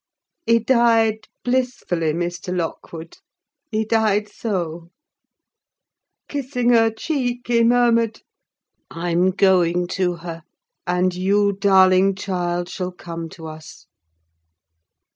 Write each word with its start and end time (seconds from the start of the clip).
He 0.47 0.57
died 0.57 1.27
blissfully, 1.43 2.11
Mr. 2.11 2.57
Lockwood: 2.57 3.17
he 3.69 3.85
died 3.85 4.27
so. 4.29 4.89
Kissing 6.27 6.71
her 6.71 6.89
cheek, 6.89 7.41
he 7.45 7.63
murmured,—"I 7.63 9.11
am 9.11 9.29
going 9.29 9.85
to 9.89 10.15
her; 10.15 10.41
and 10.87 11.13
you, 11.13 11.51
darling 11.53 12.15
child, 12.15 12.67
shall 12.67 12.91
come 12.91 13.29
to 13.29 13.45
us!" 13.45 13.85